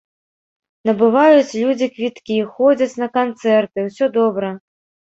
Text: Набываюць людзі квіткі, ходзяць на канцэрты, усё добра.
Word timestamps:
Набываюць 0.89 1.57
людзі 1.65 1.91
квіткі, 1.99 2.39
ходзяць 2.57 2.99
на 3.05 3.13
канцэрты, 3.21 3.89
усё 3.93 4.05
добра. 4.21 4.47